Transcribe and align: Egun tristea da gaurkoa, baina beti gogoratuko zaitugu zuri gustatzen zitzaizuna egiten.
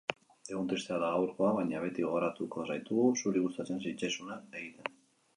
Egun 0.51 0.69
tristea 0.69 0.95
da 1.01 1.09
gaurkoa, 1.15 1.49
baina 1.57 1.81
beti 1.83 2.05
gogoratuko 2.05 2.65
zaitugu 2.75 3.03
zuri 3.25 3.43
gustatzen 3.43 3.83
zitzaizuna 3.85 4.39
egiten. 4.61 4.97